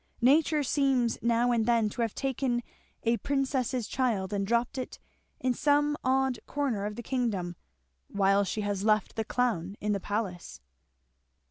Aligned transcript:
Nature 0.23 0.63
seems 0.63 1.19
now 1.21 1.51
and 1.51 1.67
then 1.67 1.87
to 1.87 2.01
have 2.01 2.15
taken 2.15 2.63
a 3.03 3.17
princess's 3.17 3.87
child 3.87 4.33
and 4.33 4.47
dropped 4.47 4.79
it 4.79 4.97
in 5.39 5.53
some 5.53 5.95
odd 6.03 6.39
corner 6.47 6.87
of 6.87 6.95
the 6.95 7.03
kingdom, 7.03 7.55
while 8.07 8.43
she 8.43 8.61
has 8.61 8.83
left 8.83 9.15
the 9.15 9.23
clown 9.23 9.77
in 9.79 9.91
the 9.91 9.99
palace." 9.99 10.59